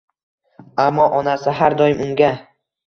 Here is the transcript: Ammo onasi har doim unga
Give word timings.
Ammo 0.85 1.07
onasi 1.21 1.57
har 1.61 1.79
doim 1.85 2.05
unga 2.09 2.37